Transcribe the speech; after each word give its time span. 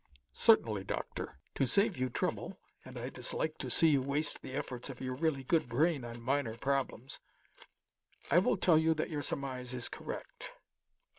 "Certainly, 0.33 0.85
Doctor. 0.85 1.37
To 1.53 1.67
save 1.67 1.95
you 1.95 2.09
trouble 2.09 2.59
and 2.83 2.97
I 2.97 3.09
dislike 3.09 3.59
to 3.59 3.69
see 3.69 3.89
you 3.89 4.01
waste 4.01 4.41
the 4.41 4.53
efforts 4.53 4.89
of 4.89 4.99
your 4.99 5.13
really 5.13 5.43
good 5.43 5.69
brain 5.69 6.03
on 6.03 6.23
minor 6.23 6.57
problems 6.57 7.19
I 8.31 8.39
will 8.39 8.57
tell 8.57 8.79
you 8.79 8.95
that 8.95 9.11
your 9.11 9.21
surmise 9.21 9.75
is 9.75 9.89
correct. 9.89 10.53